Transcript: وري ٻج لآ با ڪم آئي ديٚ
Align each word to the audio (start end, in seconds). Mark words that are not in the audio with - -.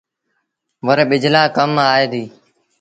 وري 0.85 1.03
ٻج 1.09 1.23
لآ 1.33 1.41
با 1.45 1.53
ڪم 1.55 1.71
آئي 1.93 2.05
ديٚ 2.11 2.29